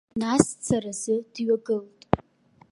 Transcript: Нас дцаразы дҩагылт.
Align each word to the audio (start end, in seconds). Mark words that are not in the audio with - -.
Нас 0.21 0.43
дцаразы 0.57 1.15
дҩагылт. 1.33 1.99